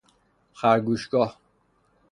خرگوشگاه 0.53 1.37